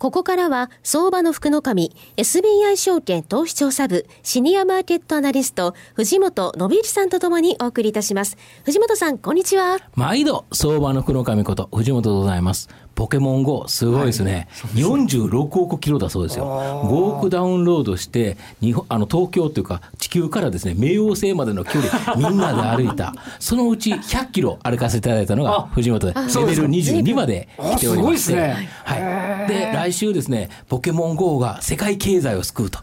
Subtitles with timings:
[0.00, 8.38] ここからは相場の福の神 SBI 証券投資調査部シニアマーケットアナリスト藤本信之さんとともにお送りいたします。
[8.64, 9.76] 藤本さんこんにちは。
[9.94, 12.70] 毎度相場の福の神こと藤本でございます。
[12.94, 16.44] ポケモン GO すごいですね、はい、46億キロだそうですよ。
[16.84, 23.14] 5億ダウンロードして日本あの東京というか地球からですね冥王星までの距離みんなで歩いた。
[23.38, 32.80] そのうち100キロ歩かせていただいたのが藤本でレベル22まで来ておりまして、ね、はい、で来週ですねポケモン GO が世界経済を救うと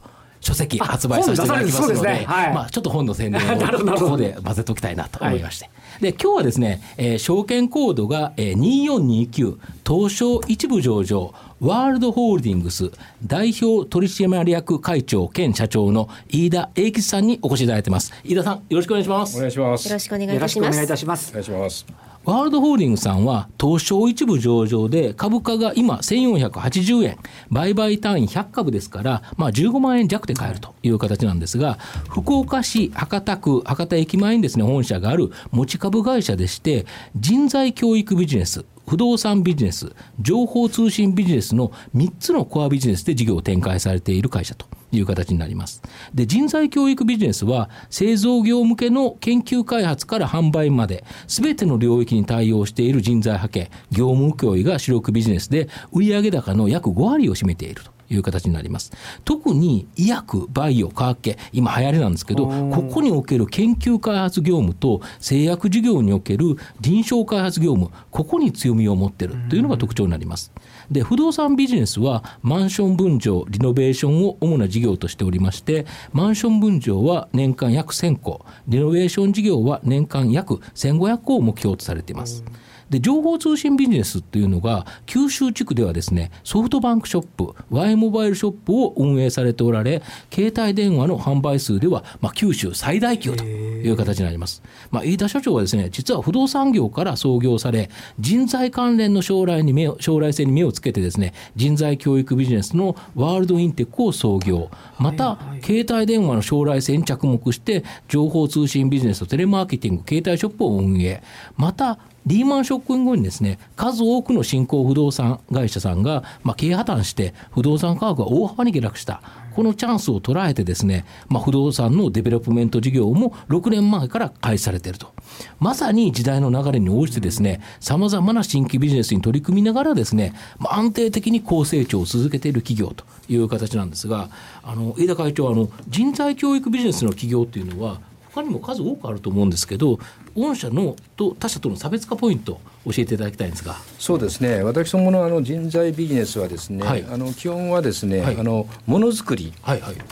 [0.47, 2.25] 書籍発売させていただきますので、ね。
[2.25, 3.45] はい、まあ、ちょっと本の宣伝を
[3.99, 5.65] ここで混ぜておきたいなと思いまして。
[5.65, 12.91] はい、で今日はですね、えー、証券コードが、えー、2429東証一部上場ワールドホールディングス
[13.25, 18.13] 代表取締役会長兼社長の飯田英吉さんにお越しいただいてます。
[18.23, 19.35] 飯田さんよろしくお願いします。
[19.35, 19.87] お願いします。
[19.87, 20.69] よろしくお願いいたします。
[20.69, 21.29] お願いいたします。
[21.31, 27.17] お願いしますワールドホールディングスさんは東証一部上場で株価が今1480円、
[27.51, 31.75] 売買単位100株ですから、まあ、15万円弱で買えるという形なんですが、
[32.09, 44.65] 福岡市博多区博多駅前にですね、本社がある持ち株会社でして、人材教育ビジネス、不動産ビジネス、情報通信ビジネスの3つのコアビジネスで事業を展開されている会社と。
[44.91, 45.81] いう形になります。
[46.13, 57.96] で、人材教育ビジネスは製造業向けの研究開発から販売まで全ての領域に対応している人材派遣、業務請負が主力ビジネスで売上高の約5割を占めていると。
[58.09, 58.91] いう形になります。
[59.25, 70.51] 特に医薬、バイオ、化学系、今流行りなんですけど、ここにおける研究開発業務と製薬事業における臨床開発業務、ここに強みを持っているというのが特徴になります。
[70.91, 82.43] で、不動産ビジネスはマンション分譲、リノベーションを主な事業としておりまして、マンション分譲は年間約1000戸、リノベーション事業は年間約1500戸を目標とされています。
[82.89, 90.01] で情報通信ビジネスっていうのが九州地区ではですねソフトバンクショップ Y モバイルショップを運営されておられ
[90.33, 97.89] 携帯電話の販売数では、まあ、九州最大級という形になります、まあ、飯田社長はですね実は不動産業から創業され
[98.19, 104.69] 人材関連の将来に目を将来性に目をつけてですね人材教育ビジネスのワールドインテックを創業。
[104.99, 111.21] また、携帯電話の将来性に着目して情報通信ビジネスとテレマーケティング携帯ショップを運営。
[111.55, 119.21] またリーマンショック後にですね数多くの新興不動産会社さんが、まあ、経営破綻して不動産価格が大幅に下落した。
[119.55, 125.11] このチャンスを捉えてですね、まあ、不動産のデベロップメント事業も6年前から開始されていると。
[125.59, 134.29] まさに時代の流れに応じてですねさまざまな新規ビジネスに取り組みながらですね、まあ、安定的に高成長を続けている企業という形なんですが
[134.63, 137.99] あの伊井田会長あの人材教育ビジネスの企業っていうのは
[138.31, 139.99] 他にも数多くあると思うんですけど
[140.35, 143.75] 御社のと他社との差別化ポイント教えていただきたいんですが。
[143.99, 144.63] そうですね。
[144.63, 149.53] 私どものあの人材ビジネスはですね、はい、あの基本はですね、はい、あのものづくり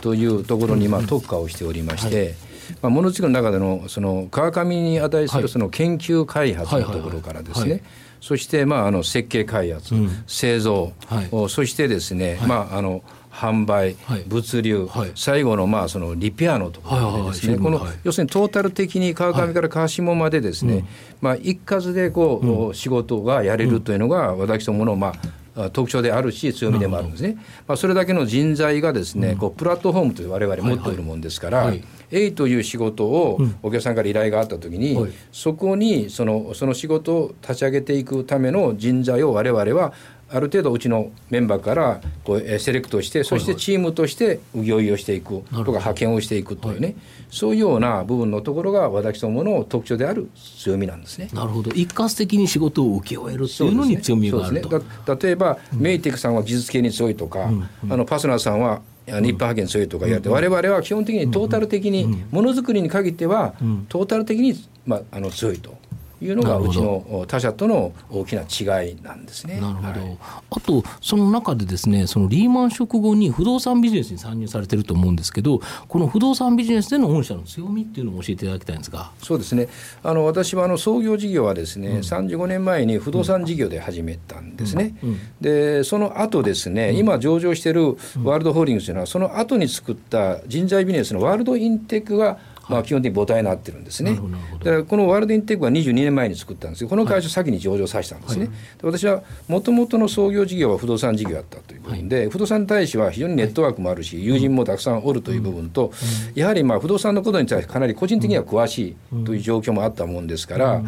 [0.00, 2.34] というところにまあ特化をしておりまして、
[2.82, 7.82] まあ、ものづくりの中でのその川上に値するその研究開発のところからですね、
[8.20, 13.02] そしてまああの設計開発、うん、製造、はい、そしてですね、まああの
[13.36, 20.86] 販売、はい、物流、はい、最後のまあそのリペアのところでですね、この要するにトータル的に川上から川下までですね、
[21.20, 25.12] まあ一括でこう、うん、仕事がやれるというのが私どものま
[25.54, 27.36] あ特徴であるし強みでもあるんですね。
[27.66, 31.72] まあそれだけの人材がですね、こうプラットフォームと我々持っているもんですから。
[32.12, 34.96] A という仕事をお客さんから依頼があった時に、
[35.32, 39.92] そこにそのその仕事を立ち上げていくための人材を我々は
[40.28, 46.96] ある程度うちのメンバーからこうセレクトしてそしてチームとして請負をしていくとか派遣をしていくというね、はい、
[47.30, 51.28] そういうような部分のところが私どもの特徴である強みなんですね。
[51.32, 51.70] なるほど。
[51.70, 54.78] 一括的に仕事を請け負えるというのに強みがあると、ね。
[54.78, 54.84] ね、
[55.20, 63.54] 例えば、うん、メイテクさんは技術系に強いとか、うんうん、あのパスナーさんは日本派遣強いとか言われて、我々は基本的にトータル的にものづくりに限っては
[63.88, 65.78] トータル的に、まあ、あの強いと。
[66.20, 69.60] いうのがうちの他社との大きな違いなんですね。
[69.60, 69.88] なるほど。
[69.88, 70.18] はい、
[70.50, 79.10] あとその中でですね、そのリーマン食後に不動産ビジネスに参入されてると思うんですけど、この不動産ビジネスでの御社の強みっていうのを教えていただきたいんですが。
[79.22, 79.68] そうですね。
[80.02, 84.96] あの私はあの創業事業はですね、うん、35年前に不動産事業で始めたんですね。
[85.02, 94.18] うんうん、でその後ですね、今上場しているワールドホールディングスというのはその後に作った人材ビジネスのワールドインテックがまあ、基本的に母体になってるんですね。
[94.58, 98.50] だからこのワールドインテックは22年前に作ったんですけどこの会社先に上場させたんですね。
[98.82, 105.92] 私はもともとの創業事業は不動産事業だったという部分で、不動産に対しては非常にネットワークもあるし友人もたくさんおるという部分と、
[106.34, 110.82] やはりまあ不動産のことに対してかなり個人的には詳しいという状況もあったもんですから。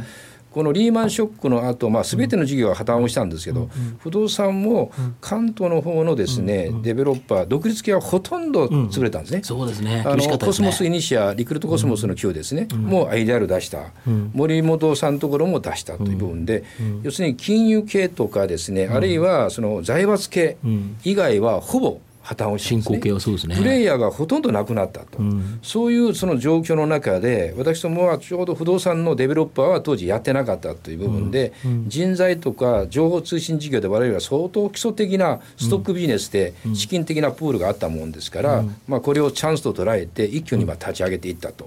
[0.51, 3.69] このリーマンショックの後、まあ全ての事業は破綻をしたんですけど、
[3.99, 4.91] 不動産も
[5.21, 9.41] 関東の方のですね、デベロッパー独立系はほとんど潰れたんですね。
[9.43, 10.03] そうですね。
[10.07, 13.93] あのコスモスイニシアリクルートコスモスの旧ですね、もう ADR 出した、
[14.33, 16.65] モリモトさんのところも出したという部分で、
[17.03, 20.57] 要するに金融系とかですね、あるいはその財閥系
[21.05, 23.57] 以外はほぼ破綻を進行形はそうですね。
[23.57, 41.67] プレイヤーがほとんどなくなったと、うん、そういうその状況の中で私どもはちょうど不動産のデベロッパーは当時やってなかったという部分で、うんうん、人材とか情報通信事業で我々は相当基礎的なストックビジネスで資金的なプールがあったもんですから、まあ、これをチャンスと捉えて一挙にまあ立ち上げていったと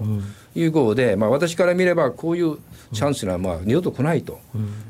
[0.54, 2.58] いうことで、まあ、私から見ればこういう
[2.92, 4.38] チャンスはまあ二度と来ないと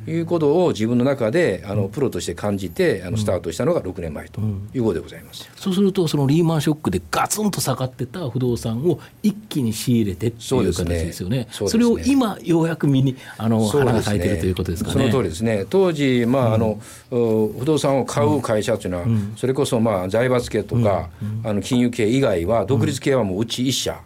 [0.07, 4.41] いうことを自分の中であのプロとして感じてあのスタートしたのが6年前と
[4.75, 5.49] いうことでございます。
[5.55, 11.47] そうするとそのリーマンショックでガツンと下がってた不動産を一気に仕入れてっていう形ですよね。
[11.51, 14.95] そ、ねそれを今ようやく見にあの、花が咲いてるということですかね。
[14.95, 15.65] その通りですね。
[15.71, 16.81] 当時まああの、
[17.11, 19.07] 不動産を買う会社というのは、
[19.37, 21.11] それこそまあ財閥系とか、
[21.45, 24.01] あの金融系以外は独立系はもううち一社。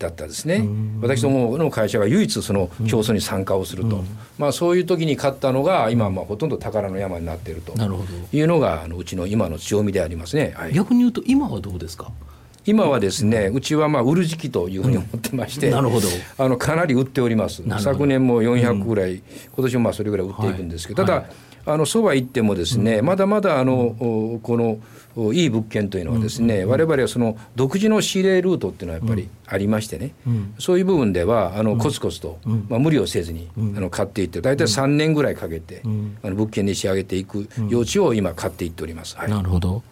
[0.00, 0.66] だったですね、
[1.02, 4.02] 私どもの会社が唯一その競争に参加をすると、
[4.38, 7.74] まあ、そういう時に勝ったのが今まあほとんど宝の山になっていると
[8.32, 12.10] いうのがあのうちの今の強みでありますね、はい、逆に言うと今はどうですか？
[12.66, 16.08] 今はですね、うちはまあ売る時期というふうに思ってまして、なるほど。
[16.38, 19.22] あのかなり売っております、昨年も400ぐらい、
[19.54, 21.24] 今年もまあそれぐらい売っていくんですけど、ただ、
[21.66, 30.14] あのそば行ってもですね、まだまだあの、このいい物件というのはですね、我々はその独自の仕入れルートっていうのはやっぱりありましてね、
[30.58, 35.82] そういう部分ではあのコツコツと、まあ、無理をせずに、あの買っていって大体3年ぐらいかけて、
[36.22, 39.16] あの物件に仕上げていく余地を今買っていっております。
[39.16, 39.82] はい、なるほど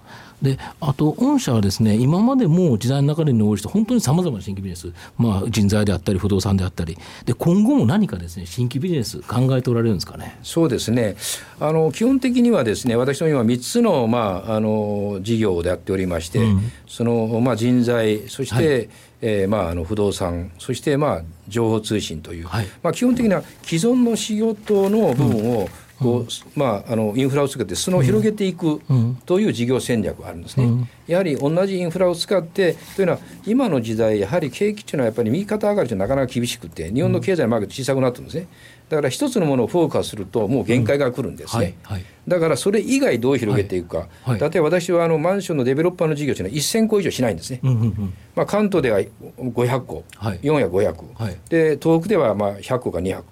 [0.43, 10.38] であと御社はですね今までも時代の流れに応じて本当にさまざまな新規ビジネス、まあ、人材であったり不動産であったりで今後も何かですね新規ビジネス考えておられるんですかね？
[10.43, 11.17] そうですね。
[11.61, 18.88] あの基本的にはですね私の今3つの,、まあ、あの事業でやっておりまして、うん、その、まあ、人材そして、はい、
[19.20, 25.69] えーまあ、あの不動産そして、まあ、情報通信という、はい、まあ、基本的な既存の仕事の部分を、うん
[26.00, 28.81] こう、まあ、あのインフラを使って裾野を広げていく
[29.27, 30.89] という事業戦略があるんですね。
[31.06, 38.47] やはり同じインフラを使ってというのは今の時代やはり景気というのはやっぱり右肩上がりとなかなか厳しくて日本の経済のマーケット小さくなってるんですね。
[38.89, 53.23] だから一つのものをフォーカスするともう限界が来るんですね、はいはい、だからそれ以外どう広げていくか、はい、例えば私はあのマンションのデベロッパーの事業というのは1000個以上しないんですね、うんうんうん、まあ、関東では500個、はい、400、500、で東北ではまあ100個か200、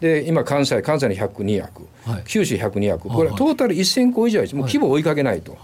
[0.00, 1.60] で今関西関西の100、200、
[2.04, 5.56] はい、九州100、200これはトータル1000個以上もう規模を追いかけないと。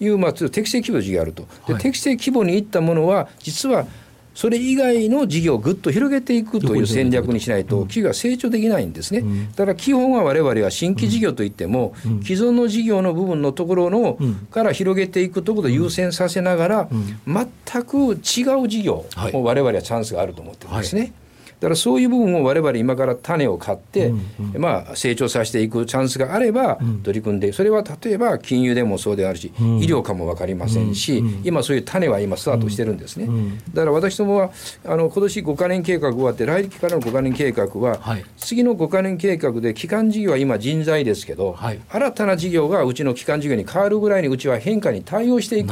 [0.00, 0.08] い。
[0.08, 1.46] う、まあ、適正規模の事業があると。
[1.66, 3.86] で、適正規模にいったものは実は
[4.34, 9.22] それ以外の事業をぐっと広げていくという戦略にしないと企業は成長できないんですね。
[9.56, 14.18] だから基本は我々は新規事業といっても既存の事業の部分のところの
[14.50, 16.88] から広げていくところを優先させながら
[17.26, 21.12] 全く違う事業を我々はチャンスがあると思ってるんですね。
[21.60, 33.28] だからそういう部分を我々今から種を買って、うんうん、まあ、成長させていくチャンスがあれば取り組んでそれは例えば金融でもそうであるし、うん、医療かも分かりませんし、うん、今そういう種は今スタートしてるんですね、
[33.74, 34.50] だから私どもは
[34.84, 45.68] あの今年5か年計画終わって来期からの5か年計画は、はい、次の5か年計画で基幹事業は今人材ですけど、はい、新たな事業がうちの基幹事業に変わるぐらいにうちは変化に対応していく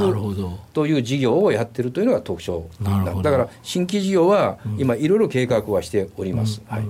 [0.73, 6.63] という事業をやってるというのが特徴だから新規事業は今いろいろ計画ははしております。
[6.67, 6.85] はい。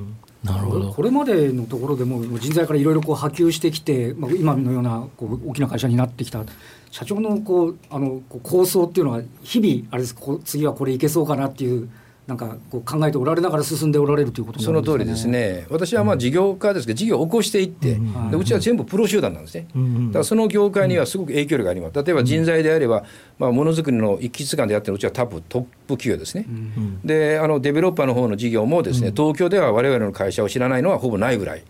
[0.44, 0.92] なるほど。
[0.92, 6.44] これまでのところでも人材からいろいろ波及してきて、まあ、今のようなこう大きな会社になってきた。
[6.90, 11.88] 社長のこうあの構想っていうのは日々あれです次はこれいけそうかなっていう
[12.28, 23.04] なんかこう考えておられながら進んでおられるということ、ね、その通りですね、私はまあ事業家ですけど、事業を起こしていって、うん、でうちは全部プロ集団なんですね、うん、だからその業界にはすごく影響力があります、例えば人材であれば、
[23.38, 31.62] まあ、ものづくりの一気間でやってるうちは多分トップ企業ですね、うん、であのデベロッパーの方の事業もですね、東京では我々の会社を知らないのはほぼないぐらい。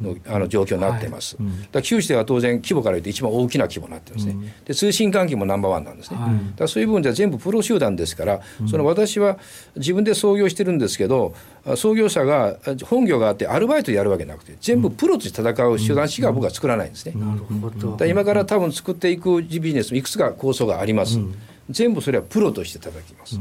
[0.00, 9.38] のあの状況になってます、はい、だ九州では当然規模から言って一番大きな規模になってますね、で通信関係もナンバーワンなんですね、はい、だそういう部分では全部プロ集団ですから、その私は
[9.76, 11.34] 自分で創業してるんですけど
[11.76, 17.14] 創業者が本業があってアルバイトやるわけなくて全部プロとして戦う手段しか僕は作らないんですね、
[17.98, 21.18] だ今から多分作っていくビジネスいくつか構想があります、
[21.68, 23.38] 全部それはプロとして叩きます。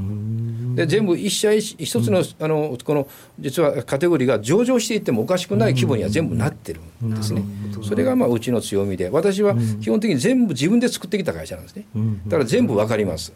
[0.76, 3.08] で全部一社一つのあのこの
[3.40, 7.44] 実はカテゴリーが上場していってもおかしくない規模には全部なってるんですね。
[7.84, 11.86] それがまあうちの強みで私は基本的に全部自分で作ってきた会社なんですね。
[12.26, 13.34] だから全部わかります。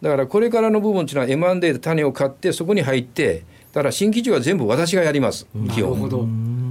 [0.00, 5.96] だからこれからの部分っていうのは M&A で種を買ってそこに入ってだから新規事は全部私がやります、基本。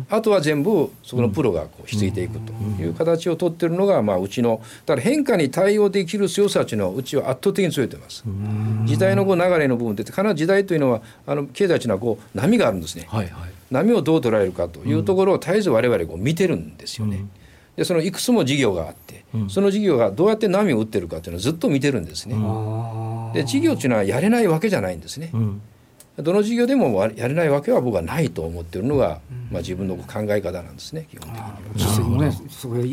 [0.10, 8.24] あとは全部そこのプロがこう引き継いでいくという形を取ってるのが、まあ、うちの、だから変化に対応できる強さというのは、うちは圧倒的に強いと思います。
[8.86, 17.26] 時代のこう流れの部分で、必ず時代というのは、あの経済というのはこう波があるんですね、はいはい、波をどう捉えるかというところを絶えずわれわれ見てるんですよね。
[17.76, 22.36] でそのいくつも事業があって、その事業がどうやって波を打ってるかというのをずっと見てるんですね。
[23.34, 25.32] で事業というのはやれないわけじゃないんですね。
[26.18, 31.30] どの事業でもやれないわけは僕はないと思っているのが、まあ、自分の考え方なんですね基本
[31.74, 32.32] 的にもね。
[32.50, 32.84] それ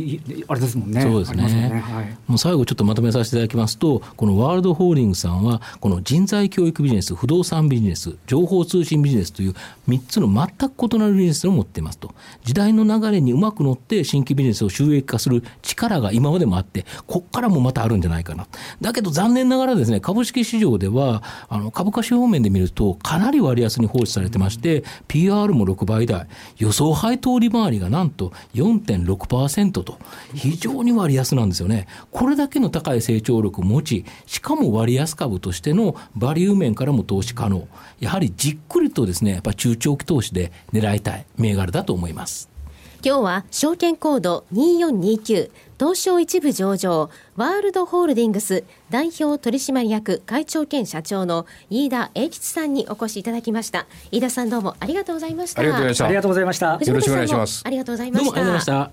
[0.46, 1.02] あれですもんね。
[1.02, 1.70] そうですね。
[1.70, 1.80] ね。
[1.80, 9.54] はい、もう最後ちょっとまとめさせていただきますとこのワールドホールディングスさんはこの人材教育ビジネス不動産ビジネス情報通信ビジネスという
[9.88, 12.14] 3つの全く異なるビジネスを持っていますと。
[12.44, 18.46] 時代の流れにうまく乗って新規ビジネスを収益化する力が今までもあってこっからもまたあるんじゃないかな。
[18.80, 26.26] だけど残念ながらですね株式市場ではあの株価指標面で見るとかなり割安に放置されてまして、PR も6倍台、
[26.58, 29.98] 予想配当利回りがなんと4.6%と、
[30.34, 31.86] 非常に割安なんですよね。
[32.10, 37.66] これだけの高い成長力を持ち、しかも割安株としてのバリュー面からも投資可能。
[37.98, 42.57] やはりじっくりとですね、やっぱ中長期投資で狙いたい銘柄だと思います。
[43.04, 53.86] 今日は証券コード2429東証一部上場ワールドホールディングス代表取締役会長兼社長の飯田英吉さんにお越しいただきました。
[54.10, 55.60] 飯田さんどうもありがとうございました。
[55.60, 56.04] ありがとうございました。
[56.06, 56.66] ありがとうございました。
[56.72, 57.62] よろしくお願いします。
[57.64, 58.90] ありがとうございました。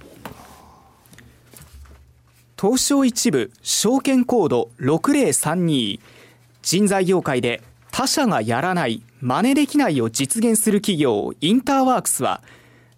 [2.61, 5.99] 東証一部証券コード6032
[6.61, 12.41] 人材業界で他社がやらない真似できないを実現する企業インターワークスは